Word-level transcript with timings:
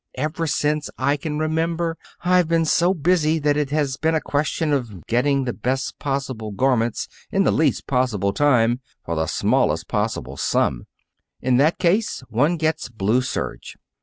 Ever 0.15 0.47
since 0.47 0.89
I 0.97 1.15
can 1.15 1.37
remember, 1.37 1.95
I've 2.21 2.47
been 2.47 2.65
so 2.65 2.91
busy 2.95 3.37
that 3.37 3.55
it 3.55 3.69
has 3.69 3.97
been 3.97 4.15
a 4.15 4.19
question 4.19 4.73
of 4.73 5.05
getting 5.05 5.43
the 5.43 5.53
best 5.53 5.99
possible 5.99 6.49
garments 6.49 7.07
in 7.29 7.43
the 7.43 7.51
least 7.51 7.85
possible 7.85 8.33
time 8.33 8.79
for 9.05 9.15
the 9.15 9.27
smallest 9.27 9.87
possible 9.87 10.37
sum. 10.37 10.87
In 11.39 11.57
that 11.57 11.77
case, 11.77 12.23
one 12.29 12.57
gets 12.57 12.89
blue 12.89 13.21
serge. 13.21 13.77